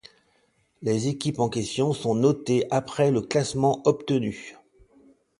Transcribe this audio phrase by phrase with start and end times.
[0.81, 4.55] Les équipes en question sont notées après le classement obtenu.